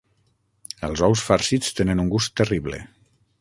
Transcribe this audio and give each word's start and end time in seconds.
Els 0.87 1.03
ous 1.07 1.23
farcits 1.27 1.69
tenen 1.81 2.03
un 2.05 2.11
gust 2.15 2.35
terrible. 2.43 2.81